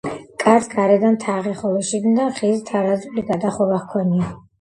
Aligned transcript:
კარს 0.43 0.69
გარედან 0.69 1.17
თაღი, 1.23 1.51
ხოლო 1.59 1.83
შიგნით 1.89 2.39
ხის 2.39 2.63
თარაზული 2.71 3.25
გადახურვა 3.29 3.79
ჰქონია. 3.83 4.31